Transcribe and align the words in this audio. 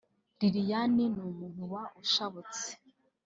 Liliane 0.39 1.03
ni 1.13 1.21
umuntu 1.29 1.61
uba 1.65 1.81
ushabutse 2.03 2.67